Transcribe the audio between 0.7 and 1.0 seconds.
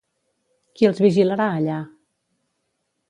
Qui